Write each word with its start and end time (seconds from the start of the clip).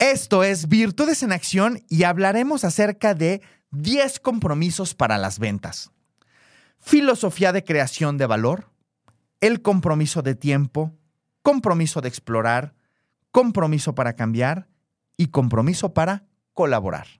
Esto 0.00 0.44
es 0.44 0.66
Virtudes 0.66 1.22
en 1.22 1.30
Acción 1.30 1.84
y 1.90 2.04
hablaremos 2.04 2.64
acerca 2.64 3.12
de 3.12 3.42
10 3.72 4.18
compromisos 4.20 4.94
para 4.94 5.18
las 5.18 5.38
ventas. 5.38 5.90
Filosofía 6.78 7.52
de 7.52 7.64
creación 7.64 8.16
de 8.16 8.24
valor, 8.24 8.70
el 9.42 9.60
compromiso 9.60 10.22
de 10.22 10.34
tiempo, 10.34 10.96
compromiso 11.42 12.00
de 12.00 12.08
explorar, 12.08 12.72
compromiso 13.30 13.94
para 13.94 14.16
cambiar 14.16 14.68
y 15.18 15.26
compromiso 15.26 15.92
para 15.92 16.24
colaborar. 16.54 17.19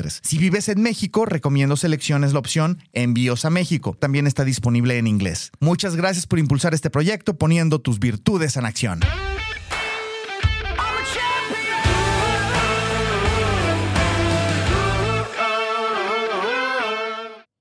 Si 0.09 0.37
vives 0.37 0.69
en 0.69 0.81
México, 0.81 1.25
recomiendo 1.25 1.77
selecciones 1.77 2.33
la 2.33 2.39
opción 2.39 2.79
Envíos 2.93 3.45
a 3.45 3.49
México. 3.49 3.95
También 3.99 4.27
está 4.27 4.43
disponible 4.43 4.97
en 4.97 5.07
inglés. 5.07 5.51
Muchas 5.59 5.95
gracias 5.95 6.27
por 6.27 6.39
impulsar 6.39 6.73
este 6.73 6.89
proyecto 6.89 7.37
poniendo 7.37 7.79
tus 7.79 7.99
virtudes 7.99 8.57
en 8.57 8.65
acción. 8.65 9.01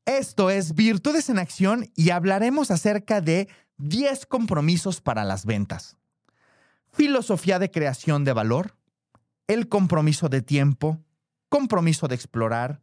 Esto 0.07 0.51
es 0.51 0.75
Virtudes 0.75 1.31
en 1.31 1.39
Acción 1.39 1.91
y 1.97 2.11
hablaremos 2.11 2.71
acerca 2.71 3.21
de 3.21 3.49
10 3.79 4.27
compromisos 4.27 5.01
para 5.01 5.25
las 5.25 5.47
ventas. 5.47 5.97
Filosofía 6.93 7.59
de 7.59 7.71
creación 7.71 8.25
de 8.25 8.33
valor, 8.33 8.77
el 9.47 9.69
compromiso 9.69 10.29
de 10.29 10.43
tiempo, 10.43 11.01
compromiso 11.51 12.09
de 12.09 12.15
explorar, 12.15 12.81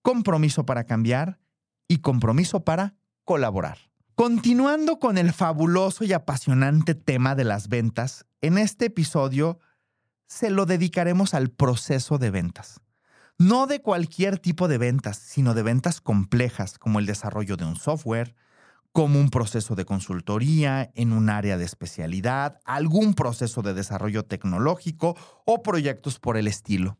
compromiso 0.00 0.64
para 0.64 0.84
cambiar 0.84 1.38
y 1.86 1.98
compromiso 1.98 2.64
para 2.64 2.94
colaborar. 3.24 3.90
Continuando 4.14 5.00
con 5.00 5.18
el 5.18 5.32
fabuloso 5.32 6.04
y 6.04 6.12
apasionante 6.12 6.94
tema 6.94 7.34
de 7.34 7.44
las 7.44 7.68
ventas, 7.68 8.24
en 8.40 8.56
este 8.56 8.86
episodio 8.86 9.58
se 10.26 10.50
lo 10.50 10.64
dedicaremos 10.64 11.34
al 11.34 11.50
proceso 11.50 12.16
de 12.18 12.30
ventas. 12.30 12.80
No 13.36 13.66
de 13.66 13.82
cualquier 13.82 14.38
tipo 14.38 14.68
de 14.68 14.78
ventas, 14.78 15.18
sino 15.18 15.52
de 15.52 15.64
ventas 15.64 16.00
complejas 16.00 16.78
como 16.78 17.00
el 17.00 17.06
desarrollo 17.06 17.56
de 17.56 17.64
un 17.64 17.74
software, 17.74 18.36
como 18.92 19.18
un 19.18 19.30
proceso 19.30 19.74
de 19.74 19.84
consultoría 19.84 20.92
en 20.94 21.12
un 21.12 21.28
área 21.28 21.58
de 21.58 21.64
especialidad, 21.64 22.60
algún 22.64 23.14
proceso 23.14 23.60
de 23.62 23.74
desarrollo 23.74 24.24
tecnológico 24.24 25.16
o 25.44 25.64
proyectos 25.64 26.20
por 26.20 26.36
el 26.36 26.46
estilo. 26.46 26.96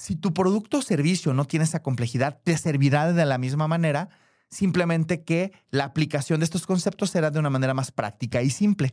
Si 0.00 0.16
tu 0.16 0.32
producto 0.32 0.78
o 0.78 0.82
servicio 0.82 1.34
no 1.34 1.44
tiene 1.44 1.66
esa 1.66 1.82
complejidad, 1.82 2.40
te 2.42 2.56
servirá 2.56 3.12
de 3.12 3.26
la 3.26 3.36
misma 3.36 3.68
manera, 3.68 4.08
simplemente 4.48 5.24
que 5.24 5.52
la 5.70 5.84
aplicación 5.84 6.40
de 6.40 6.44
estos 6.44 6.66
conceptos 6.66 7.10
será 7.10 7.30
de 7.30 7.38
una 7.38 7.50
manera 7.50 7.74
más 7.74 7.92
práctica 7.92 8.40
y 8.40 8.48
simple. 8.48 8.92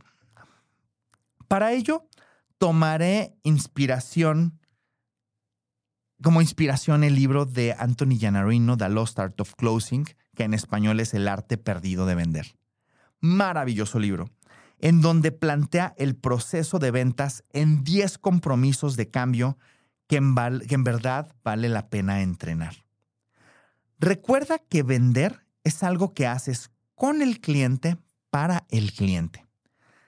Para 1.48 1.72
ello, 1.72 2.10
tomaré 2.58 3.38
inspiración, 3.44 4.60
como 6.22 6.42
inspiración 6.42 7.06
el 7.06 7.16
libro 7.16 7.46
de 7.46 7.74
Anthony 7.80 8.18
Giannarino, 8.20 8.76
The 8.76 8.90
Lost 8.90 9.18
Art 9.18 9.40
of 9.40 9.56
Closing, 9.56 10.10
que 10.36 10.44
en 10.44 10.54
español 10.54 11.00
es 11.00 11.14
El 11.14 11.30
arte 11.30 11.58
perdido 11.58 12.06
de 12.06 12.16
vender. 12.16 12.58
Maravilloso 13.22 13.98
libro, 13.98 14.30
en 14.80 15.00
donde 15.00 15.32
plantea 15.32 15.96
el 15.98 16.18
proceso 16.18 16.80
de 16.80 16.92
ventas 16.92 17.46
en 17.54 17.86
10 17.86 18.18
compromisos 18.18 18.98
de 18.98 19.10
cambio 19.10 19.58
que 20.08 20.16
en, 20.16 20.84
verdad 20.84 21.34
vale 21.44 21.70
la 21.70 21.90
pena 21.90 22.22
entrenar. 22.22 22.86
Recuerda 24.00 24.58
que 24.58 24.84
vender 24.84 25.46
es 25.64 25.84
algo 25.84 26.14
que 26.14 26.28
haces 26.28 26.72
con 26.96 27.22
el 27.22 27.40
cliente 27.42 27.98
para 28.30 28.66
el 28.70 28.94
cliente. 28.94 29.46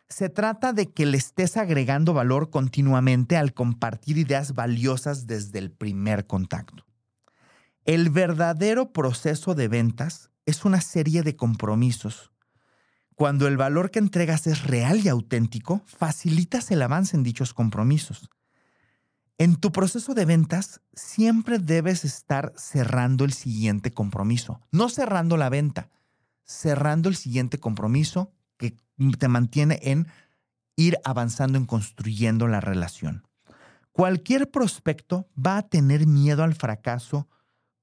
Se 0.07 0.29
trata 0.29 0.73
de 0.73 0.91
que 0.91 1.05
le 1.05 1.17
estés 1.17 1.57
agregando 1.57 2.13
valor 2.13 2.49
continuamente 2.49 3.37
al 3.37 3.53
compartir 3.53 4.17
ideas 4.17 4.53
valiosas 4.53 5.27
desde 5.27 5.59
el 5.59 5.71
primer 5.71 6.25
contacto. 6.25 6.85
El 7.85 8.09
verdadero 8.09 8.91
proceso 8.91 9.53
de 9.53 9.67
ventas 9.67 10.31
es 10.45 10.65
una 10.65 10.81
serie 10.81 11.21
de 11.21 11.35
compromisos. 11.35 12.31
Cuando 13.15 13.47
el 13.47 13.57
valor 13.57 13.91
que 13.91 13.99
entregas 13.99 14.47
es 14.47 14.63
real 14.63 15.01
y 15.03 15.09
auténtico, 15.09 15.81
facilitas 15.85 16.71
el 16.71 16.81
avance 16.81 17.17
en 17.17 17.23
dichos 17.23 17.53
compromisos. 17.53 18.29
En 19.39 19.55
tu 19.55 19.71
proceso 19.71 20.13
de 20.15 20.25
ventas 20.25 20.81
siempre 20.93 21.59
debes 21.59 22.03
estar 22.03 22.51
cerrando 22.57 23.23
el 23.23 23.31
siguiente 23.31 23.91
compromiso, 23.91 24.59
no 24.73 24.89
cerrando 24.89 25.37
la 25.37 25.47
venta, 25.47 25.89
cerrando 26.43 27.07
el 27.07 27.15
siguiente 27.15 27.57
compromiso 27.57 28.33
que 28.57 28.75
te 29.17 29.27
mantiene 29.29 29.79
en 29.81 30.07
ir 30.75 30.97
avanzando 31.05 31.57
en 31.57 31.65
construyendo 31.65 32.49
la 32.49 32.59
relación. 32.59 33.25
Cualquier 33.93 34.51
prospecto 34.51 35.29
va 35.35 35.55
a 35.55 35.69
tener 35.69 36.05
miedo 36.05 36.43
al 36.43 36.53
fracaso 36.53 37.29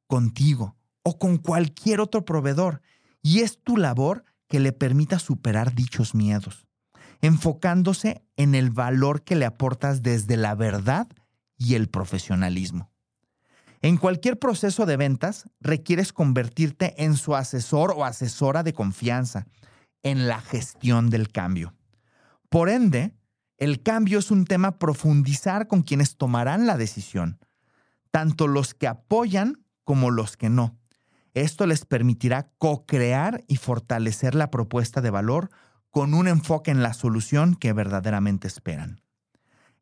contigo 0.07 0.77
o 1.05 1.19
con 1.19 1.39
cualquier 1.39 2.01
otro 2.01 2.27
proveedor 2.27 2.83
y 3.23 3.41
es 3.41 3.63
tu 3.63 3.79
labor 3.79 4.25
que 4.47 4.61
le 4.61 4.73
permita 4.73 5.19
superar 5.19 5.75
dichos 5.75 6.15
miedos, 6.15 6.67
enfocándose 7.23 8.23
en 8.37 8.55
el 8.55 8.69
valor 8.69 9.23
que 9.23 9.37
le 9.37 9.47
aportas 9.47 10.03
desde 10.03 10.37
la 10.37 10.55
verdad 10.55 11.09
y 11.57 11.75
el 11.75 11.89
profesionalismo. 11.89 12.91
En 13.83 13.99
cualquier 13.99 14.39
proceso 14.39 14.87
de 14.87 14.97
ventas 14.97 15.49
requieres 15.61 16.13
convertirte 16.13 17.05
en 17.05 17.17
su 17.17 17.37
asesor 17.37 17.93
o 17.97 18.05
asesora 18.05 18.63
de 18.63 18.73
confianza 18.73 19.47
en 20.03 20.29
la 20.29 20.41
gestión 20.41 21.11
del 21.11 21.31
cambio. 21.31 21.75
Por 22.49 22.69
ende, 22.69 23.15
el 23.59 23.83
cambio 23.83 24.19
es 24.19 24.31
un 24.31 24.45
tema 24.45 24.79
profundizar 24.79 25.67
con 25.67 25.83
quienes 25.83 26.17
tomarán 26.17 26.67
la 26.67 26.77
decisión, 26.77 27.39
tanto 28.11 28.49
los 28.49 28.75
que 28.75 28.87
apoyan 28.87 29.65
como 29.85 30.11
los 30.11 30.37
que 30.37 30.51
no. 30.51 30.79
Esto 31.35 31.67
les 31.67 31.85
permitirá 31.85 32.51
co-crear 32.59 33.45
y 33.47 33.57
fortalecer 33.57 34.35
la 34.35 34.51
propuesta 34.51 35.01
de 35.01 35.11
valor 35.11 35.51
con 35.91 36.15
un 36.15 36.29
enfoque 36.29 36.71
en 36.71 36.83
la 36.83 36.95
solución 36.95 37.55
que 37.55 37.73
verdaderamente 37.73 38.49
esperan. 38.49 39.03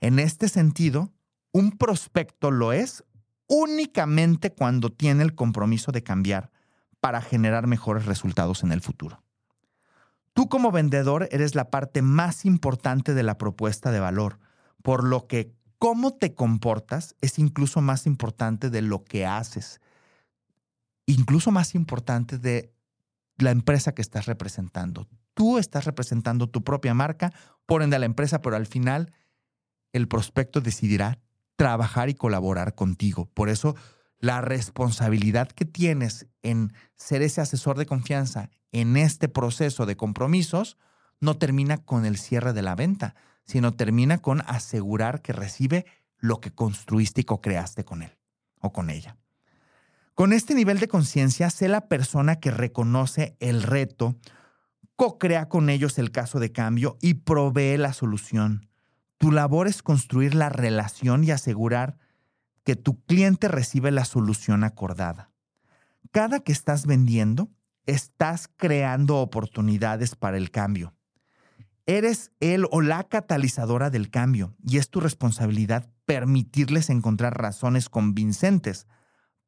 En 0.00 0.18
este 0.18 0.48
sentido, 0.48 1.13
un 1.54 1.70
prospecto 1.70 2.50
lo 2.50 2.72
es 2.72 3.04
únicamente 3.46 4.52
cuando 4.52 4.90
tiene 4.90 5.22
el 5.22 5.36
compromiso 5.36 5.92
de 5.92 6.02
cambiar 6.02 6.50
para 6.98 7.22
generar 7.22 7.68
mejores 7.68 8.06
resultados 8.06 8.64
en 8.64 8.72
el 8.72 8.80
futuro. 8.80 9.22
Tú 10.32 10.48
como 10.48 10.72
vendedor 10.72 11.28
eres 11.30 11.54
la 11.54 11.70
parte 11.70 12.02
más 12.02 12.44
importante 12.44 13.14
de 13.14 13.22
la 13.22 13.38
propuesta 13.38 13.92
de 13.92 14.00
valor, 14.00 14.40
por 14.82 15.04
lo 15.04 15.28
que 15.28 15.54
cómo 15.78 16.14
te 16.14 16.34
comportas 16.34 17.14
es 17.20 17.38
incluso 17.38 17.80
más 17.80 18.06
importante 18.06 18.68
de 18.68 18.82
lo 18.82 19.04
que 19.04 19.24
haces, 19.24 19.80
incluso 21.06 21.52
más 21.52 21.76
importante 21.76 22.36
de 22.36 22.74
la 23.38 23.52
empresa 23.52 23.94
que 23.94 24.02
estás 24.02 24.26
representando. 24.26 25.06
Tú 25.34 25.58
estás 25.58 25.84
representando 25.84 26.48
tu 26.48 26.64
propia 26.64 26.94
marca, 26.94 27.32
por 27.64 27.82
ende 27.82 27.94
a 27.94 28.00
la 28.00 28.06
empresa, 28.06 28.42
pero 28.42 28.56
al 28.56 28.66
final 28.66 29.12
el 29.92 30.08
prospecto 30.08 30.60
decidirá 30.60 31.20
trabajar 31.56 32.08
y 32.08 32.14
colaborar 32.14 32.74
contigo. 32.74 33.30
Por 33.34 33.48
eso, 33.48 33.76
la 34.18 34.40
responsabilidad 34.40 35.48
que 35.48 35.64
tienes 35.64 36.26
en 36.42 36.72
ser 36.96 37.22
ese 37.22 37.40
asesor 37.40 37.76
de 37.78 37.86
confianza 37.86 38.50
en 38.72 38.96
este 38.96 39.28
proceso 39.28 39.86
de 39.86 39.96
compromisos 39.96 40.78
no 41.20 41.36
termina 41.36 41.78
con 41.78 42.04
el 42.04 42.16
cierre 42.18 42.52
de 42.52 42.62
la 42.62 42.74
venta, 42.74 43.14
sino 43.44 43.74
termina 43.74 44.18
con 44.18 44.42
asegurar 44.46 45.22
que 45.22 45.32
recibe 45.32 45.86
lo 46.18 46.40
que 46.40 46.52
construiste 46.52 47.20
y 47.20 47.24
co-creaste 47.24 47.84
con 47.84 48.02
él 48.02 48.16
o 48.60 48.72
con 48.72 48.90
ella. 48.90 49.16
Con 50.14 50.32
este 50.32 50.54
nivel 50.54 50.78
de 50.78 50.88
conciencia, 50.88 51.50
sé 51.50 51.68
la 51.68 51.88
persona 51.88 52.36
que 52.36 52.50
reconoce 52.50 53.36
el 53.40 53.62
reto, 53.62 54.16
co-crea 54.96 55.48
con 55.48 55.68
ellos 55.68 55.98
el 55.98 56.12
caso 56.12 56.38
de 56.38 56.52
cambio 56.52 56.96
y 57.00 57.14
provee 57.14 57.76
la 57.76 57.92
solución. 57.92 58.68
Tu 59.24 59.32
labor 59.32 59.68
es 59.68 59.82
construir 59.82 60.34
la 60.34 60.50
relación 60.50 61.24
y 61.24 61.30
asegurar 61.30 61.96
que 62.62 62.76
tu 62.76 63.02
cliente 63.06 63.48
recibe 63.48 63.90
la 63.90 64.04
solución 64.04 64.64
acordada. 64.64 65.32
Cada 66.10 66.40
que 66.40 66.52
estás 66.52 66.84
vendiendo, 66.84 67.48
estás 67.86 68.50
creando 68.54 69.16
oportunidades 69.16 70.14
para 70.14 70.36
el 70.36 70.50
cambio. 70.50 70.92
Eres 71.86 72.32
el 72.40 72.66
o 72.70 72.82
la 72.82 73.04
catalizadora 73.04 73.88
del 73.88 74.10
cambio 74.10 74.54
y 74.62 74.76
es 74.76 74.90
tu 74.90 75.00
responsabilidad 75.00 75.88
permitirles 76.04 76.90
encontrar 76.90 77.40
razones 77.40 77.88
convincentes 77.88 78.86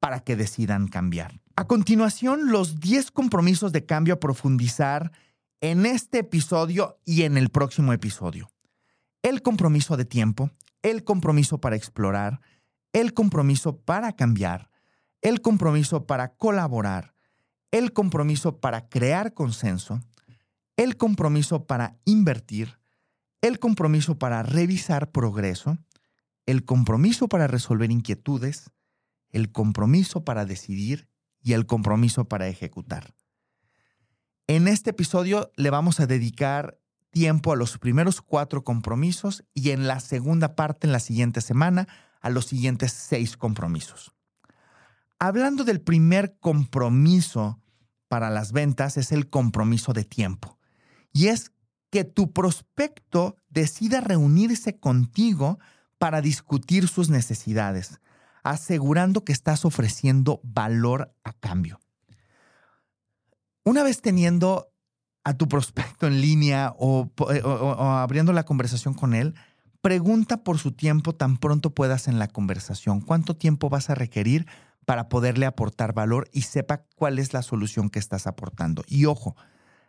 para 0.00 0.20
que 0.20 0.37
decidan 0.37 0.88
cambiar. 0.88 1.43
A 1.55 1.67
continuación, 1.67 2.50
los 2.50 2.81
10 2.81 3.11
compromisos 3.11 3.72
de 3.72 3.84
cambio 3.84 4.14
a 4.14 4.20
profundizar 4.20 5.12
en 5.61 5.84
este 5.84 6.20
episodio 6.20 6.99
y 7.05 7.25
en 7.25 7.37
el 7.37 7.50
próximo 7.50 7.93
episodio. 7.93 8.49
El 9.26 9.43
compromiso 9.43 9.96
de 9.96 10.05
tiempo, 10.05 10.52
el 10.82 11.02
compromiso 11.02 11.61
para 11.61 11.75
explorar, 11.75 12.40
el 12.93 13.12
compromiso 13.12 13.76
para 13.81 14.12
cambiar, 14.12 14.70
el 15.20 15.40
compromiso 15.40 16.06
para 16.06 16.37
colaborar, 16.37 17.17
el 17.73 17.93
compromiso 17.93 18.61
para 18.61 18.88
crear 18.88 19.34
consenso, 19.34 20.00
el 20.76 20.96
compromiso 20.96 21.67
para 21.67 21.99
invertir, 22.05 22.78
el 23.40 23.58
compromiso 23.58 24.17
para 24.17 24.44
revisar 24.44 25.11
progreso, 25.11 25.76
el 26.46 26.64
compromiso 26.64 27.26
para 27.26 27.49
resolver 27.49 27.90
inquietudes, 27.90 28.70
el 29.31 29.50
compromiso 29.50 30.25
para 30.25 30.44
decidir 30.44 31.08
y 31.43 31.55
el 31.55 31.67
compromiso 31.67 32.29
para 32.29 32.46
ejecutar. 32.46 33.12
En 34.46 34.69
este 34.69 34.90
episodio 34.90 35.50
le 35.56 35.70
vamos 35.70 35.99
a 35.99 36.06
dedicar 36.06 36.79
tiempo 37.17 37.51
a 37.51 37.57
los 37.57 37.79
primeros 37.79 38.21
cuatro 38.21 38.63
compromisos 38.63 39.43
y 39.55 39.71
en 39.71 39.89
la 39.89 40.01
segunda 40.01 40.55
parte, 40.55 40.87
en 40.87 40.93
la 40.93 41.01
siguiente 41.01 41.41
semana, 41.41 41.89
a 42.21 42.29
los 42.29 42.45
siguientes 42.45 42.93
seis 42.93 43.39
compromisos. 43.39 44.13
Hablando 45.19 45.65
del 45.65 45.81
primer 45.81 46.37
compromiso 46.41 47.59
para 48.09 48.29
las 48.29 48.53
ventas, 48.53 48.99
es 48.99 49.13
el 49.13 49.31
compromiso 49.31 49.95
de 49.95 50.05
tiempo. 50.05 50.59
Y 51.11 51.29
es 51.29 51.53
que 51.89 52.05
tu 52.05 52.35
prospecto 52.35 53.37
decida 53.49 54.03
reunirse 54.03 54.79
contigo 54.79 55.59
para 55.97 56.21
discutir 56.21 56.87
sus 56.87 57.09
necesidades, 57.09 57.99
asegurando 58.43 59.25
que 59.25 59.33
estás 59.33 59.65
ofreciendo 59.65 60.39
valor 60.43 61.15
a 61.25 61.33
cambio. 61.33 61.81
Una 63.65 63.83
vez 63.83 64.03
teniendo 64.03 64.71
a 65.26 65.34
tu 65.34 65.49
prospecto 65.49 66.06
en 66.06 66.20
línea 66.20 66.73
o, 66.78 67.11
eh, 67.32 67.43
abriendo 67.44 68.32
la 68.32 68.44
conversación 68.44 68.94
con 68.94 69.12
él, 69.12 69.34
pregunta 69.81 70.44
por 70.44 70.58
su 70.58 70.70
tiempo 70.70 71.17
tan 71.17 71.37
pronto 71.37 71.75
puedas 71.75 72.06
en 72.06 72.20
la 72.20 72.28
conversación. 72.28 73.00
¿Cuánto 73.00 73.34
tiempo 73.34 73.69
vas 73.69 73.90
a 73.90 73.96
requerir 73.96 74.46
para 74.84 75.08
poderle 75.08 75.44
aportar 75.44 75.94
valor 75.94 76.28
y 76.32 76.43
sepa 76.43 76.84
cuál 76.94 77.19
es 77.19 77.32
la 77.32 77.43
solución 77.43 77.90
que 77.90 77.99
estás 77.99 78.28
aportando? 78.28 78.84
Y 78.87 79.06
ojo, 79.06 79.34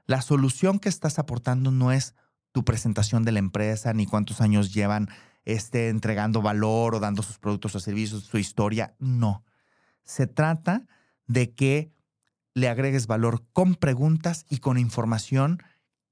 la 0.08 0.24
solución 0.24 0.80
que 0.80 0.90
estás 0.90 1.20
aportando 1.20 1.70
no 1.70 1.92
es 1.92 2.16
tu 2.52 2.66
presentación 2.66 3.24
de 3.24 3.34
la 3.34 3.40
empresa 3.40 3.94
ni 3.94 4.08
cuántos 4.08 4.42
años 4.42 4.74
llevan 4.74 5.08
este, 5.46 5.90
entregando 5.90 6.42
valor 6.42 6.96
o 6.96 7.00
dando 7.00 7.22
sus 7.22 7.38
productos 7.38 7.76
o 7.76 7.80
servicios, 7.80 8.24
su 8.24 8.40
historia. 8.40 8.96
No. 8.98 9.44
Se 10.02 10.26
trata 10.26 10.88
de 11.28 11.54
que 11.54 11.92
le 12.58 12.70
agregues 12.70 13.06
valor 13.06 13.46
con 13.54 13.76
preguntas 13.76 14.48
y 14.50 14.58
con 14.58 14.80
información 14.80 15.62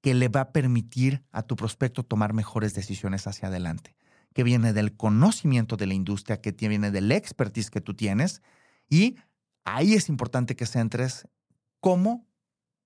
que 0.01 0.13
le 0.13 0.27
va 0.27 0.41
a 0.41 0.51
permitir 0.51 1.23
a 1.31 1.41
tu 1.41 1.55
prospecto 1.55 2.03
tomar 2.03 2.33
mejores 2.33 2.75
decisiones 2.75 3.25
hacia 3.25 3.47
adelante, 3.47 3.95
que 4.31 4.43
viene 4.43 4.71
del 4.71 4.95
conocimiento 4.95 5.75
de 5.75 5.87
la 5.87 5.95
industria, 5.95 6.41
que 6.41 6.51
viene 6.51 6.91
del 6.91 7.11
expertise 7.11 7.71
que 7.71 7.81
tú 7.81 7.95
tienes. 7.95 8.43
Y 8.87 9.15
ahí 9.63 9.95
es 9.95 10.07
importante 10.07 10.55
que 10.55 10.67
centres 10.67 11.27
cómo 11.79 12.27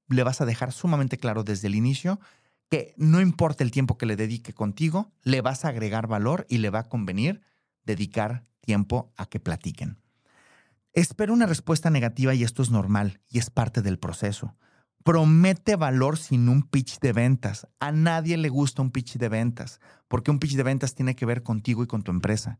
le 0.08 0.24
vas 0.24 0.40
a 0.40 0.46
dejar 0.46 0.72
sumamente 0.72 1.18
claro 1.18 1.44
desde 1.44 1.68
el 1.68 1.76
inicio 1.76 2.22
que 2.70 2.94
no 2.96 3.20
importa 3.20 3.66
el 3.66 3.72
tiempo 3.72 3.98
que 3.98 4.06
le 4.06 4.16
dedique 4.16 4.54
contigo, 4.54 5.12
le 5.24 5.42
vas 5.42 5.66
a 5.66 5.70
agregar 5.70 6.08
valor 6.08 6.46
y 6.48 6.60
le 6.60 6.70
va 6.70 6.80
a 6.80 6.88
convenir 6.88 7.42
dedicar 7.84 8.46
tiempo 8.62 9.12
a 9.18 9.26
que 9.26 9.42
platiquen. 9.42 9.98
Espero 10.94 11.34
una 11.34 11.46
respuesta 11.46 11.90
negativa 11.90 12.34
y 12.34 12.44
esto 12.44 12.62
es 12.62 12.72
normal 12.72 13.22
y 13.30 13.40
es 13.40 13.50
parte 13.50 13.82
del 13.82 14.00
proceso 14.00 14.56
promete 15.04 15.76
valor 15.76 16.18
sin 16.18 16.50
un 16.50 16.64
pitch 16.64 17.00
de 17.00 17.14
ventas. 17.14 17.68
A 17.80 17.92
nadie 17.92 18.38
le 18.38 18.50
gusta 18.50 18.82
un 18.82 18.92
pitch 18.92 19.18
de 19.18 19.30
ventas, 19.30 19.80
porque 20.08 20.32
un 20.32 20.40
pitch 20.40 20.56
de 20.56 20.64
ventas 20.64 20.96
tiene 20.96 21.16
que 21.16 21.26
ver 21.26 21.44
contigo 21.44 21.84
y 21.84 21.88
con 21.88 22.04
tu 22.04 22.12
empresa. 22.12 22.60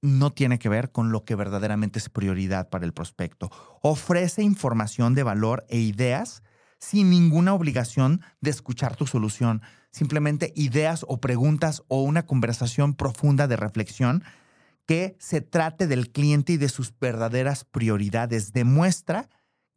No 0.00 0.32
tiene 0.32 0.58
que 0.58 0.68
ver 0.68 0.92
con 0.92 1.10
lo 1.10 1.24
que 1.24 1.34
verdaderamente 1.34 1.98
es 1.98 2.08
prioridad 2.08 2.68
para 2.70 2.84
el 2.84 2.92
prospecto. 2.92 3.50
Ofrece 3.82 4.42
información 4.42 5.14
de 5.14 5.24
valor 5.24 5.66
e 5.68 5.78
ideas 5.78 6.42
sin 6.78 7.10
ninguna 7.10 7.54
obligación 7.54 8.22
de 8.40 8.50
escuchar 8.50 8.94
tu 8.94 9.06
solución. 9.06 9.62
Simplemente 9.90 10.52
ideas 10.54 11.04
o 11.08 11.20
preguntas 11.20 11.82
o 11.88 12.02
una 12.02 12.26
conversación 12.26 12.94
profunda 12.94 13.48
de 13.48 13.56
reflexión 13.56 14.22
que 14.88 15.18
se 15.20 15.42
trate 15.42 15.86
del 15.86 16.10
cliente 16.10 16.54
y 16.54 16.56
de 16.56 16.70
sus 16.70 16.98
verdaderas 16.98 17.64
prioridades. 17.64 18.54
Demuestra 18.54 19.28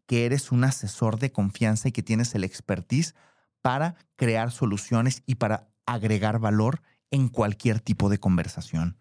que 0.07 0.25
eres 0.25 0.53
un 0.53 0.63
asesor 0.63 1.19
de 1.19 1.33
confianza 1.33 1.89
y 1.89 1.91
que 1.91 2.01
tienes 2.01 2.33
el 2.33 2.45
expertise 2.45 3.13
para 3.61 3.95
crear 4.15 4.51
soluciones 4.51 5.21
y 5.25 5.35
para 5.35 5.67
agregar 5.85 6.39
valor 6.39 6.81
en 7.11 7.27
cualquier 7.27 7.81
tipo 7.81 8.07
de 8.07 8.19
conversación. 8.19 8.97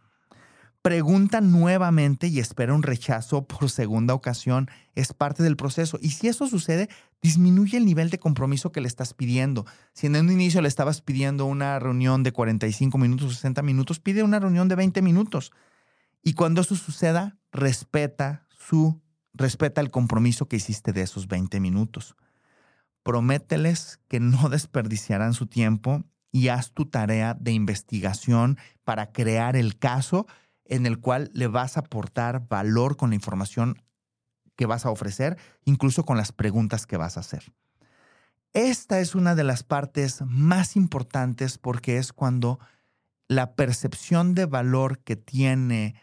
Pregunta 0.82 1.40
nuevamente 1.40 2.26
y 2.26 2.40
espera 2.40 2.74
un 2.74 2.82
rechazo 2.82 3.46
por 3.46 3.70
segunda 3.70 4.12
ocasión. 4.12 4.68
Es 4.96 5.12
parte 5.12 5.44
del 5.44 5.56
proceso. 5.56 5.96
Y 6.02 6.10
si 6.10 6.26
eso 6.26 6.48
sucede, 6.48 6.88
disminuye 7.22 7.78
el 7.78 7.84
nivel 7.84 8.10
de 8.10 8.18
compromiso 8.18 8.72
que 8.72 8.80
le 8.80 8.88
estás 8.88 9.14
pidiendo. 9.14 9.64
Si 9.92 10.08
en 10.08 10.16
un 10.16 10.32
inicio 10.32 10.60
le 10.60 10.66
estabas 10.66 11.02
pidiendo 11.02 11.46
una 11.46 11.78
reunión 11.78 12.24
de 12.24 12.32
45 12.32 12.98
minutos, 12.98 13.34
60 13.34 13.62
minutos, 13.62 14.00
pide 14.00 14.24
una 14.24 14.40
reunión 14.40 14.66
de 14.66 14.74
20 14.74 15.02
minutos. 15.02 15.52
Y 16.22 16.34
cuando 16.34 16.61
eso 16.61 16.76
suceda, 16.76 17.38
respeta 17.52 18.46
su 18.56 19.00
Respeta 19.32 19.81
el 19.81 19.91
compromiso 19.91 20.48
que 20.48 20.56
hiciste 20.56 20.93
de 20.93 21.03
esos 21.03 21.29
20 21.29 21.60
minutos. 21.60 22.17
Promételes 23.03 24.00
que 24.08 24.20
no 24.20 24.48
desperdiciarán 24.50 25.34
su 25.34 25.46
tiempo 25.46 26.05
y 26.32 26.48
haz 26.48 26.72
tu 26.72 26.86
tarea 26.86 27.34
de 27.34 27.53
investigación 27.53 28.58
para 28.84 29.12
crear 29.12 29.56
el 29.56 29.79
caso 29.79 30.27
en 30.65 30.86
el 30.86 31.00
cual 31.00 31.31
le 31.34 31.48
vas 31.48 31.77
a 31.77 31.81
aportar 31.81 32.46
valor 32.48 32.96
con 32.96 33.10
la 33.10 33.17
información 33.17 33.82
que 34.56 34.67
vas 34.67 34.86
a 34.86 34.91
ofrecer, 34.91 35.39
incluso 35.65 36.05
con 36.05 36.17
las 36.17 36.32
preguntas 36.32 36.86
que 36.86 36.96
vas 36.96 37.17
a 37.17 37.20
hacer. 37.20 37.53
Esta 38.53 39.00
es 39.00 39.15
una 39.15 39.34
de 39.34 39.44
las 39.44 39.62
partes 39.62 40.22
más 40.27 40.77
importantes 40.77 41.56
porque 41.56 41.96
es 41.96 42.12
cuando 42.12 42.60
la 43.27 43.55
percepción 43.55 44.34
de 44.34 44.46
valor 44.46 44.98
que 44.98 45.17
tiene 45.17 45.94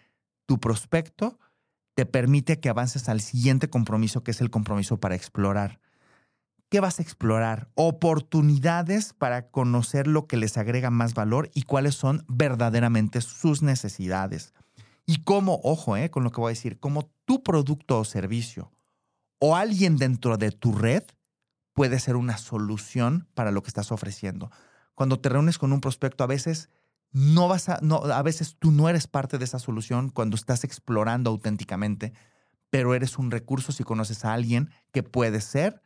tu 0.48 0.60
prospecto 0.60 1.38
te 1.94 2.08
permite 2.08 2.60
que 2.60 2.70
avances 2.70 3.10
al 3.10 3.22
siguiente 3.22 3.70
compromiso, 3.70 4.24
que 4.24 4.32
es 4.32 4.42
el 4.42 4.50
compromiso 4.50 5.00
para 5.00 5.16
explorar. 5.16 5.80
¿Qué 6.70 6.80
vas 6.80 7.00
a 7.00 7.02
explorar? 7.02 7.70
Oportunidades 7.76 9.14
para 9.14 9.50
conocer 9.50 10.08
lo 10.08 10.28
que 10.28 10.38
les 10.38 10.58
agrega 10.58 10.90
más 10.90 11.14
valor 11.14 11.50
y 11.54 11.64
cuáles 11.64 11.96
son 11.96 12.26
verdaderamente 12.28 13.22
sus 13.22 13.62
necesidades. 13.62 14.54
Y 15.06 15.24
cómo, 15.24 15.62
ojo, 15.64 15.96
eh, 15.96 16.10
con 16.10 16.24
lo 16.24 16.32
que 16.32 16.42
voy 16.42 16.50
a 16.50 16.56
decir, 16.56 16.80
cómo 16.80 17.10
tu 17.26 17.42
producto 17.42 18.00
o 18.00 18.06
servicio 18.06 18.72
o 19.40 19.56
alguien 19.56 19.98
dentro 19.98 20.38
de 20.38 20.52
tu 20.52 20.74
red 20.74 21.04
puede 21.74 22.00
ser 22.00 22.16
una 22.16 22.38
solución 22.38 23.28
para 23.34 23.52
lo 23.52 23.64
que 23.64 23.70
estás 23.70 23.92
ofreciendo. 23.92 24.52
Cuando 24.94 25.20
te 25.20 25.30
reúnes 25.30 25.58
con 25.58 25.72
un 25.72 25.80
prospecto, 25.80 26.24
a 26.24 26.28
veces 26.28 26.70
no 27.12 27.48
vas 27.48 27.70
a, 27.70 27.80
a 27.80 28.22
veces 28.22 28.56
tú 28.60 28.72
no 28.72 28.90
eres 28.90 29.08
parte 29.08 29.38
de 29.38 29.46
esa 29.46 29.60
solución 29.60 30.10
cuando 30.10 30.36
estás 30.36 30.64
explorando 30.64 31.30
auténticamente, 31.30 32.14
pero 32.70 32.94
eres 32.94 33.18
un 33.18 33.32
recurso 33.32 33.72
si 33.72 33.84
conoces 33.84 34.26
a 34.26 34.34
alguien 34.34 34.70
que 34.92 35.04
puede 35.04 35.42
ser 35.42 35.82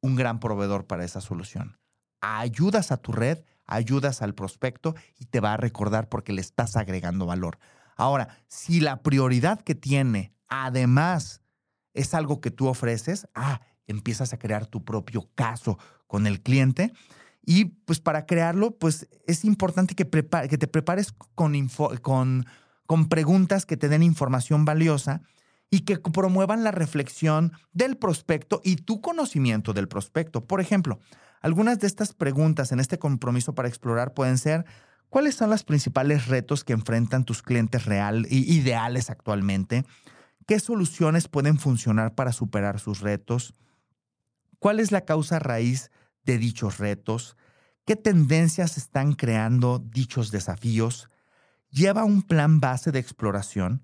un 0.00 0.14
gran 0.16 0.40
proveedor 0.40 0.86
para 0.86 1.04
esa 1.04 1.20
solución. 1.20 1.78
Ayudas 2.20 2.92
a 2.92 2.96
tu 2.96 3.12
red, 3.12 3.44
ayudas 3.66 4.22
al 4.22 4.34
prospecto 4.34 4.94
y 5.18 5.26
te 5.26 5.40
va 5.40 5.54
a 5.54 5.56
recordar 5.56 6.08
porque 6.08 6.32
le 6.32 6.40
estás 6.40 6.76
agregando 6.76 7.26
valor. 7.26 7.58
Ahora, 7.96 8.38
si 8.46 8.80
la 8.80 9.02
prioridad 9.02 9.60
que 9.60 9.74
tiene 9.74 10.34
además 10.48 11.42
es 11.92 12.14
algo 12.14 12.40
que 12.40 12.50
tú 12.50 12.68
ofreces, 12.68 13.26
ah, 13.34 13.60
empiezas 13.86 14.32
a 14.32 14.38
crear 14.38 14.66
tu 14.66 14.84
propio 14.84 15.28
caso 15.34 15.78
con 16.06 16.26
el 16.26 16.42
cliente 16.42 16.92
y 17.46 17.66
pues 17.66 18.00
para 18.00 18.26
crearlo, 18.26 18.76
pues 18.76 19.08
es 19.26 19.44
importante 19.44 19.94
que, 19.94 20.04
que 20.04 20.58
te 20.58 20.66
prepares 20.66 21.12
con, 21.12 21.54
con, 22.02 22.44
con 22.86 23.08
preguntas 23.08 23.64
que 23.64 23.76
te 23.76 23.88
den 23.88 24.02
información 24.02 24.64
valiosa 24.64 25.22
y 25.70 25.80
que 25.80 25.96
promuevan 25.98 26.64
la 26.64 26.72
reflexión 26.72 27.52
del 27.72 27.96
prospecto 27.96 28.60
y 28.64 28.76
tu 28.76 29.00
conocimiento 29.00 29.72
del 29.72 29.86
prospecto. 29.86 30.44
Por 30.44 30.60
ejemplo, 30.60 30.98
algunas 31.40 31.78
de 31.78 31.86
estas 31.86 32.14
preguntas 32.14 32.72
en 32.72 32.80
este 32.80 32.98
compromiso 32.98 33.54
para 33.54 33.68
explorar 33.68 34.12
pueden 34.12 34.38
ser, 34.38 34.64
¿cuáles 35.08 35.36
son 35.36 35.48
los 35.48 35.62
principales 35.62 36.26
retos 36.26 36.64
que 36.64 36.72
enfrentan 36.72 37.24
tus 37.24 37.42
clientes 37.42 37.84
real 37.84 38.26
ideales 38.28 39.08
actualmente? 39.08 39.84
¿Qué 40.46 40.58
soluciones 40.58 41.28
pueden 41.28 41.58
funcionar 41.58 42.16
para 42.16 42.32
superar 42.32 42.80
sus 42.80 43.00
retos? 43.00 43.54
¿Cuál 44.58 44.80
es 44.80 44.90
la 44.90 45.02
causa 45.02 45.38
raíz 45.38 45.92
de 46.26 46.38
dichos 46.38 46.78
retos? 46.78 47.36
¿Qué 47.86 47.96
tendencias 47.96 48.76
están 48.76 49.14
creando 49.14 49.78
dichos 49.78 50.30
desafíos? 50.30 51.08
Lleva 51.70 52.04
un 52.04 52.22
plan 52.22 52.60
base 52.60 52.92
de 52.92 52.98
exploración 52.98 53.82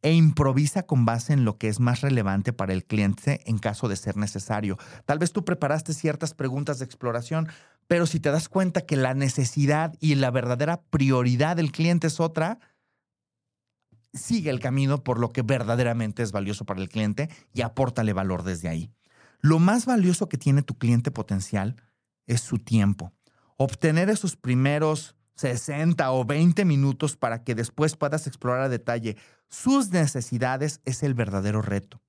e 0.00 0.12
improvisa 0.12 0.84
con 0.84 1.04
base 1.04 1.32
en 1.32 1.44
lo 1.44 1.58
que 1.58 1.68
es 1.68 1.80
más 1.80 2.00
relevante 2.00 2.52
para 2.52 2.72
el 2.72 2.84
cliente 2.84 3.40
en 3.46 3.58
caso 3.58 3.88
de 3.88 3.96
ser 3.96 4.16
necesario. 4.16 4.78
Tal 5.04 5.18
vez 5.18 5.32
tú 5.32 5.44
preparaste 5.44 5.92
ciertas 5.92 6.34
preguntas 6.34 6.78
de 6.78 6.84
exploración, 6.84 7.48
pero 7.86 8.06
si 8.06 8.20
te 8.20 8.30
das 8.30 8.48
cuenta 8.48 8.82
que 8.82 8.96
la 8.96 9.14
necesidad 9.14 9.94
y 10.00 10.14
la 10.14 10.30
verdadera 10.30 10.82
prioridad 10.82 11.56
del 11.56 11.72
cliente 11.72 12.08
es 12.08 12.20
otra, 12.20 12.58
sigue 14.12 14.50
el 14.50 14.60
camino 14.60 15.02
por 15.02 15.18
lo 15.18 15.32
que 15.32 15.42
verdaderamente 15.42 16.22
es 16.22 16.32
valioso 16.32 16.64
para 16.64 16.80
el 16.80 16.88
cliente 16.88 17.28
y 17.54 17.62
apórtale 17.62 18.12
valor 18.12 18.42
desde 18.42 18.68
ahí. 18.68 18.92
Lo 19.42 19.58
más 19.58 19.86
valioso 19.86 20.28
que 20.28 20.38
tiene 20.38 20.62
tu 20.62 20.78
cliente 20.78 21.10
potencial 21.10 21.76
es 22.26 22.40
su 22.40 22.58
tiempo. 22.58 23.12
Obtener 23.56 24.08
esos 24.08 24.36
primeros 24.36 25.16
60 25.34 26.12
o 26.12 26.24
20 26.24 26.64
minutos 26.64 27.16
para 27.16 27.42
que 27.42 27.56
después 27.56 27.96
puedas 27.96 28.28
explorar 28.28 28.62
a 28.62 28.68
detalle 28.68 29.16
sus 29.48 29.90
necesidades 29.90 30.80
es 30.84 31.02
el 31.02 31.14
verdadero 31.14 31.60
reto. 31.60 32.00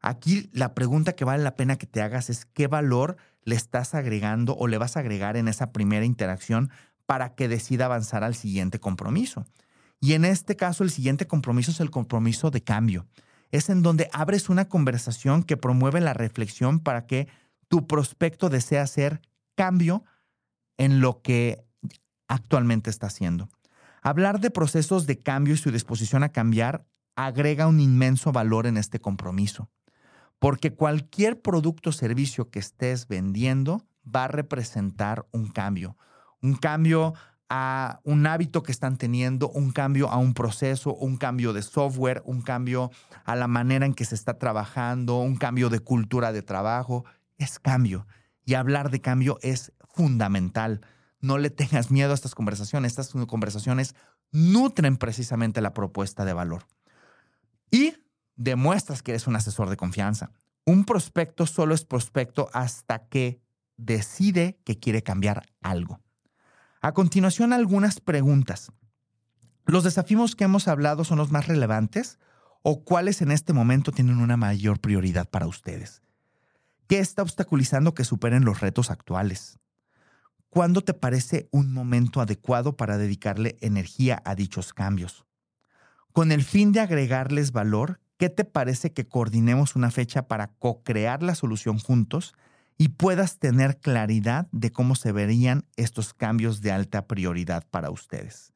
Aquí 0.00 0.48
la 0.52 0.74
pregunta 0.74 1.12
que 1.12 1.26
vale 1.26 1.44
la 1.44 1.56
pena 1.56 1.76
que 1.76 1.86
te 1.86 2.00
hagas 2.00 2.30
es 2.30 2.46
qué 2.46 2.66
valor 2.66 3.16
le 3.44 3.54
estás 3.54 3.94
agregando 3.94 4.56
o 4.56 4.66
le 4.66 4.78
vas 4.78 4.96
a 4.96 5.00
agregar 5.00 5.36
en 5.36 5.48
esa 5.48 5.72
primera 5.72 6.06
interacción 6.06 6.70
para 7.04 7.34
que 7.34 7.48
decida 7.48 7.84
avanzar 7.84 8.24
al 8.24 8.34
siguiente 8.34 8.80
compromiso. 8.80 9.44
Y 10.00 10.14
en 10.14 10.24
este 10.24 10.56
caso 10.56 10.82
el 10.82 10.90
siguiente 10.90 11.26
compromiso 11.26 11.70
es 11.70 11.80
el 11.80 11.90
compromiso 11.90 12.50
de 12.50 12.62
cambio. 12.62 13.06
Es 13.52 13.70
en 13.70 13.82
donde 13.82 14.10
abres 14.12 14.48
una 14.48 14.68
conversación 14.68 15.44
que 15.44 15.56
promueve 15.56 16.00
la 16.00 16.14
reflexión 16.14 16.80
para 16.80 17.06
que 17.06 17.28
tu 17.68 17.86
prospecto 17.86 18.48
desee 18.48 18.80
hacer 18.80 19.20
cambio 19.54 20.04
en 20.78 21.00
lo 21.00 21.22
que 21.22 21.64
actualmente 22.26 22.90
está 22.90 23.06
haciendo. 23.06 23.48
Hablar 24.02 24.40
de 24.40 24.50
procesos 24.50 25.06
de 25.06 25.18
cambio 25.18 25.54
y 25.54 25.58
su 25.58 25.70
disposición 25.70 26.24
a 26.24 26.30
cambiar 26.30 26.86
agrega 27.14 27.68
un 27.68 27.78
inmenso 27.78 28.32
valor 28.32 28.66
en 28.66 28.76
este 28.76 29.00
compromiso, 29.00 29.70
porque 30.38 30.74
cualquier 30.74 31.40
producto 31.40 31.90
o 31.90 31.92
servicio 31.92 32.50
que 32.50 32.58
estés 32.58 33.06
vendiendo 33.06 33.86
va 34.04 34.24
a 34.24 34.28
representar 34.28 35.26
un 35.30 35.48
cambio, 35.48 35.96
un 36.40 36.54
cambio 36.54 37.14
a 37.54 38.00
un 38.04 38.26
hábito 38.26 38.62
que 38.62 38.72
están 38.72 38.96
teniendo, 38.96 39.50
un 39.50 39.72
cambio 39.72 40.08
a 40.08 40.16
un 40.16 40.32
proceso, 40.32 40.94
un 40.94 41.18
cambio 41.18 41.52
de 41.52 41.60
software, 41.60 42.22
un 42.24 42.40
cambio 42.40 42.90
a 43.24 43.36
la 43.36 43.46
manera 43.46 43.84
en 43.84 43.92
que 43.92 44.06
se 44.06 44.14
está 44.14 44.38
trabajando, 44.38 45.18
un 45.18 45.36
cambio 45.36 45.68
de 45.68 45.80
cultura 45.80 46.32
de 46.32 46.40
trabajo. 46.40 47.04
Es 47.36 47.58
cambio. 47.58 48.06
Y 48.46 48.54
hablar 48.54 48.90
de 48.90 49.02
cambio 49.02 49.38
es 49.42 49.72
fundamental 49.94 50.80
no 51.22 51.38
le 51.38 51.50
tengas 51.50 51.90
miedo 51.90 52.10
a 52.10 52.14
estas 52.14 52.34
conversaciones. 52.34 52.92
Estas 52.92 53.10
conversaciones 53.26 53.94
nutren 54.32 54.96
precisamente 54.96 55.62
la 55.62 55.72
propuesta 55.72 56.24
de 56.24 56.34
valor. 56.34 56.66
Y 57.70 57.94
demuestras 58.34 59.02
que 59.02 59.12
eres 59.12 59.26
un 59.26 59.36
asesor 59.36 59.70
de 59.70 59.76
confianza. 59.76 60.32
Un 60.66 60.84
prospecto 60.84 61.46
solo 61.46 61.74
es 61.74 61.84
prospecto 61.84 62.50
hasta 62.52 63.06
que 63.06 63.40
decide 63.76 64.60
que 64.64 64.78
quiere 64.78 65.02
cambiar 65.02 65.46
algo. 65.60 66.00
A 66.84 66.94
continuación, 66.94 67.52
algunas 67.52 68.00
preguntas. 68.00 68.72
¿Los 69.66 69.84
desafíos 69.84 70.34
que 70.34 70.42
hemos 70.42 70.66
hablado 70.66 71.04
son 71.04 71.18
los 71.18 71.30
más 71.30 71.46
relevantes 71.46 72.18
o 72.62 72.82
cuáles 72.82 73.22
en 73.22 73.30
este 73.30 73.52
momento 73.52 73.92
tienen 73.92 74.18
una 74.18 74.36
mayor 74.36 74.80
prioridad 74.80 75.30
para 75.30 75.46
ustedes? 75.46 76.02
¿Qué 76.88 76.98
está 76.98 77.22
obstaculizando 77.22 77.94
que 77.94 78.02
superen 78.02 78.44
los 78.44 78.58
retos 78.58 78.90
actuales? 78.90 79.60
¿Cuándo 80.48 80.80
te 80.80 80.92
parece 80.92 81.48
un 81.52 81.72
momento 81.72 82.20
adecuado 82.20 82.76
para 82.76 82.98
dedicarle 82.98 83.56
energía 83.60 84.20
a 84.24 84.34
dichos 84.34 84.74
cambios? 84.74 85.24
Con 86.12 86.32
el 86.32 86.42
fin 86.42 86.72
de 86.72 86.80
agregarles 86.80 87.52
valor, 87.52 88.00
¿qué 88.16 88.28
te 88.28 88.44
parece 88.44 88.92
que 88.92 89.06
coordinemos 89.06 89.76
una 89.76 89.92
fecha 89.92 90.26
para 90.26 90.48
co-crear 90.48 91.22
la 91.22 91.36
solución 91.36 91.78
juntos 91.78 92.34
y 92.82 92.88
puedas 92.88 93.38
tener 93.38 93.78
claridad 93.78 94.48
de 94.50 94.72
cómo 94.72 94.96
se 94.96 95.12
verían 95.12 95.68
estos 95.76 96.14
cambios 96.14 96.62
de 96.62 96.72
alta 96.72 97.06
prioridad 97.06 97.64
para 97.70 97.92
ustedes? 97.92 98.52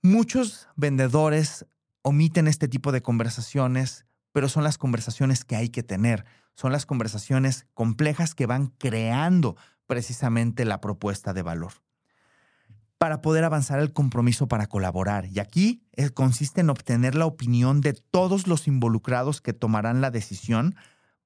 Muchos 0.00 0.66
vendedores 0.76 1.66
omiten 2.00 2.48
este 2.48 2.68
tipo 2.68 2.90
de 2.90 3.02
conversaciones, 3.02 4.06
pero 4.32 4.48
son 4.48 4.64
las 4.64 4.78
conversaciones 4.78 5.44
que 5.44 5.56
hay 5.56 5.68
que 5.68 5.82
tener, 5.82 6.24
son 6.54 6.72
las 6.72 6.86
conversaciones 6.86 7.66
complejas 7.74 8.34
que 8.34 8.46
van 8.46 8.68
creando 8.68 9.58
precisamente 9.86 10.64
la 10.64 10.80
propuesta 10.80 11.34
de 11.34 11.42
valor 11.42 11.72
para 12.96 13.20
poder 13.20 13.44
avanzar 13.44 13.80
el 13.80 13.92
compromiso 13.92 14.48
para 14.48 14.68
colaborar. 14.68 15.26
Y 15.26 15.38
aquí 15.38 15.84
eh, 15.92 16.08
consiste 16.08 16.62
en 16.62 16.70
obtener 16.70 17.14
la 17.14 17.26
opinión 17.26 17.82
de 17.82 17.92
todos 17.92 18.46
los 18.46 18.68
involucrados 18.68 19.42
que 19.42 19.52
tomarán 19.52 20.00
la 20.00 20.10
decisión 20.10 20.76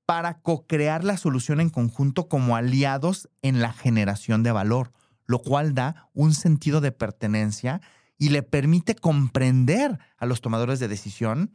para 0.06 0.38
co-crear 0.38 1.02
la 1.02 1.16
solución 1.16 1.60
en 1.60 1.68
conjunto 1.68 2.28
como 2.28 2.56
aliados 2.56 3.28
en 3.42 3.60
la 3.60 3.72
generación 3.72 4.44
de 4.44 4.52
valor, 4.52 4.92
lo 5.26 5.40
cual 5.40 5.74
da 5.74 6.08
un 6.14 6.32
sentido 6.32 6.80
de 6.80 6.92
pertenencia 6.92 7.80
y 8.16 8.28
le 8.28 8.42
permite 8.42 8.94
comprender 8.94 9.98
a 10.16 10.26
los 10.26 10.40
tomadores 10.40 10.78
de 10.78 10.88
decisión 10.88 11.50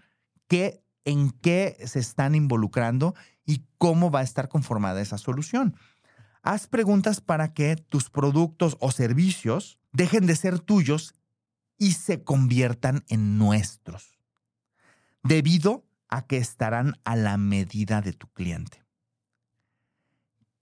qué, 0.47 0.83
en 1.05 1.31
qué 1.31 1.77
se 1.85 1.99
están 1.99 2.35
involucrando 2.35 3.15
y 3.45 3.63
cómo 3.77 4.11
va 4.11 4.19
a 4.19 4.23
estar 4.23 4.49
conformada 4.49 5.01
esa 5.01 5.17
solución. 5.17 5.75
Haz 6.43 6.67
preguntas 6.67 7.21
para 7.21 7.53
que 7.53 7.77
tus 7.77 8.09
productos 8.09 8.75
o 8.79 8.91
servicios 8.91 9.79
dejen 9.93 10.25
de 10.25 10.35
ser 10.35 10.59
tuyos 10.59 11.15
y 11.77 11.93
se 11.93 12.23
conviertan 12.23 13.03
en 13.07 13.37
nuestros, 13.37 14.19
debido 15.23 15.85
a 16.11 16.27
que 16.27 16.37
estarán 16.37 16.99
a 17.03 17.15
la 17.15 17.37
medida 17.37 18.01
de 18.01 18.13
tu 18.13 18.27
cliente. 18.27 18.83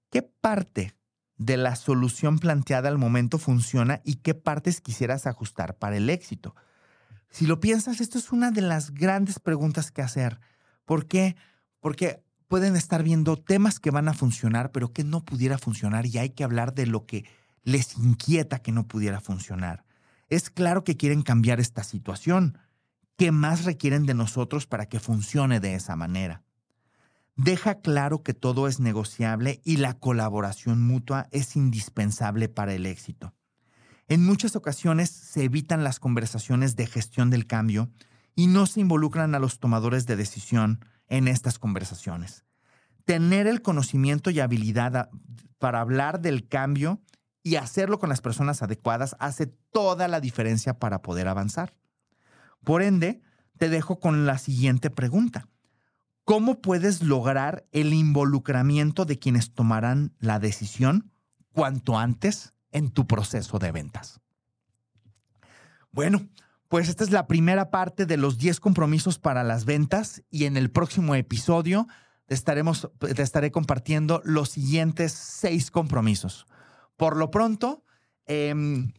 ¿Qué 0.09 0.21
parte 0.21 0.95
de 1.37 1.57
la 1.57 1.75
solución 1.75 2.39
planteada 2.39 2.87
al 2.87 2.97
momento 2.97 3.37
funciona 3.37 4.01
y 4.05 4.15
qué 4.15 4.33
partes 4.33 4.79
quisieras 4.79 5.27
ajustar 5.27 5.77
para 5.77 5.97
el 5.97 6.09
éxito? 6.09 6.55
Si 7.29 7.45
lo 7.45 7.59
piensas, 7.59 7.99
esto 7.99 8.17
es 8.17 8.31
una 8.31 8.51
de 8.51 8.61
las 8.61 8.93
grandes 8.93 9.39
preguntas 9.39 9.91
que 9.91 10.01
hacer. 10.01 10.39
¿Por 10.85 11.07
qué? 11.07 11.35
Porque 11.79 12.23
pueden 12.47 12.75
estar 12.75 13.03
viendo 13.03 13.37
temas 13.37 13.79
que 13.79 13.91
van 13.91 14.07
a 14.07 14.13
funcionar, 14.13 14.71
pero 14.71 14.93
que 14.93 15.03
no 15.03 15.25
pudiera 15.25 15.57
funcionar 15.57 16.05
y 16.05 16.17
hay 16.17 16.31
que 16.31 16.43
hablar 16.43 16.73
de 16.73 16.87
lo 16.87 17.05
que 17.05 17.25
les 17.63 17.97
inquieta 17.97 18.59
que 18.59 18.71
no 18.71 18.87
pudiera 18.87 19.19
funcionar. 19.19 19.85
Es 20.27 20.49
claro 20.49 20.83
que 20.83 20.97
quieren 20.97 21.21
cambiar 21.21 21.59
esta 21.59 21.83
situación. 21.83 22.57
¿Qué 23.19 23.33
más 23.33 23.65
requieren 23.65 24.05
de 24.05 24.13
nosotros 24.13 24.65
para 24.65 24.85
que 24.85 25.01
funcione 25.01 25.59
de 25.59 25.75
esa 25.75 25.97
manera? 25.97 26.45
Deja 27.35 27.81
claro 27.81 28.23
que 28.23 28.33
todo 28.33 28.65
es 28.69 28.79
negociable 28.79 29.59
y 29.65 29.75
la 29.75 29.95
colaboración 29.95 30.81
mutua 30.81 31.27
es 31.31 31.57
indispensable 31.57 32.47
para 32.47 32.73
el 32.73 32.85
éxito. 32.85 33.33
En 34.07 34.25
muchas 34.25 34.55
ocasiones 34.55 35.09
se 35.09 35.43
evitan 35.43 35.83
las 35.83 35.99
conversaciones 35.99 36.77
de 36.77 36.87
gestión 36.87 37.29
del 37.29 37.45
cambio 37.45 37.91
y 38.35 38.47
no 38.47 38.65
se 38.67 38.79
involucran 38.79 39.35
a 39.35 39.39
los 39.39 39.59
tomadores 39.59 40.05
de 40.05 40.15
decisión 40.15 40.79
en 41.09 41.27
estas 41.27 41.59
conversaciones. 41.59 42.45
Tener 43.03 43.47
el 43.47 43.61
conocimiento 43.61 44.29
y 44.29 44.39
habilidad 44.39 45.09
para 45.57 45.81
hablar 45.81 46.21
del 46.21 46.47
cambio 46.47 47.01
y 47.43 47.57
hacerlo 47.57 47.99
con 47.99 48.07
las 48.07 48.21
personas 48.21 48.63
adecuadas 48.63 49.17
hace 49.19 49.47
toda 49.73 50.07
la 50.07 50.21
diferencia 50.21 50.79
para 50.79 51.01
poder 51.01 51.27
avanzar. 51.27 51.78
Por 52.63 52.81
ende, 52.81 53.21
te 53.57 53.69
dejo 53.69 53.99
con 53.99 54.25
la 54.25 54.37
siguiente 54.37 54.89
pregunta. 54.89 55.47
¿Cómo 56.23 56.61
puedes 56.61 57.01
lograr 57.01 57.65
el 57.71 57.93
involucramiento 57.93 59.05
de 59.05 59.17
quienes 59.17 59.53
tomarán 59.53 60.13
la 60.19 60.39
decisión 60.39 61.11
cuanto 61.53 61.97
antes 61.97 62.53
en 62.71 62.91
tu 62.91 63.07
proceso 63.07 63.57
de 63.59 63.71
ventas? 63.71 64.21
Bueno, 65.91 66.29
pues 66.67 66.87
esta 66.87 67.03
es 67.03 67.09
la 67.09 67.25
primera 67.25 67.71
parte 67.71 68.05
de 68.05 68.17
los 68.17 68.37
10 68.37 68.59
compromisos 68.59 69.17
para 69.17 69.43
las 69.43 69.65
ventas 69.65 70.21
y 70.29 70.45
en 70.45 70.55
el 70.55 70.69
próximo 70.69 71.15
episodio 71.15 71.87
te, 72.27 72.35
estaremos, 72.35 72.89
te 72.99 73.23
estaré 73.23 73.51
compartiendo 73.51 74.21
los 74.23 74.49
siguientes 74.49 75.11
seis 75.11 75.71
compromisos. 75.71 76.45
Por 76.95 77.17
lo 77.17 77.31
pronto, 77.31 77.83
em, 78.27 78.93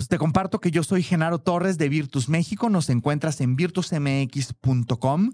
pues 0.00 0.08
te 0.08 0.16
comparto 0.16 0.60
que 0.60 0.70
yo 0.70 0.82
soy 0.82 1.02
Genaro 1.02 1.40
Torres 1.40 1.76
de 1.76 1.90
Virtus 1.90 2.30
México. 2.30 2.70
Nos 2.70 2.88
encuentras 2.88 3.38
en 3.42 3.54
virtusmx.com, 3.54 5.32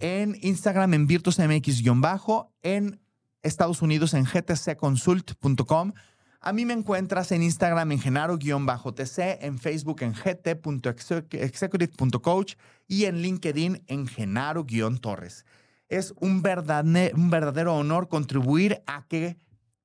en 0.00 0.36
Instagram 0.42 0.92
en 0.92 1.06
virtusmx-bajo, 1.06 2.52
en 2.62 3.00
Estados 3.42 3.80
Unidos 3.80 4.12
en 4.12 4.26
gtcconsult.com. 4.26 5.94
A 6.42 6.52
mí 6.52 6.66
me 6.66 6.74
encuentras 6.74 7.32
en 7.32 7.42
Instagram 7.42 7.90
en 7.90 8.00
genaro-tc, 8.00 9.38
en 9.40 9.58
Facebook 9.58 10.02
en 10.02 10.12
gt.executive.coach 10.12 12.56
y 12.86 13.06
en 13.06 13.22
LinkedIn 13.22 13.82
en 13.86 14.06
genaro-torres. 14.06 15.46
Es 15.88 16.12
un 16.20 16.42
verdadero, 16.42 17.16
un 17.16 17.30
verdadero 17.30 17.74
honor 17.74 18.08
contribuir 18.08 18.82
a 18.86 19.06
que 19.08 19.38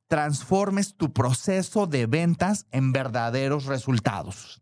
transformes 0.08 0.96
tu 0.96 1.12
proceso 1.12 1.88
de 1.88 2.06
ventas 2.06 2.66
en 2.72 2.92
verdaderos 2.92 3.66
resultados. 3.66 4.62